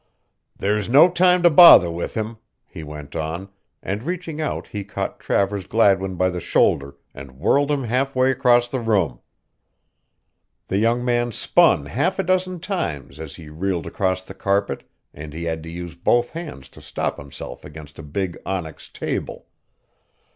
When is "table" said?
18.89-19.45